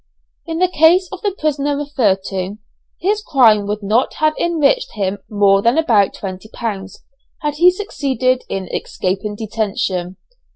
[0.47, 2.57] In the case of the prisoner referred to,
[2.99, 7.03] his crime would not have enriched him more than about twenty pounds,
[7.43, 10.17] had he succeeded in escaping detection.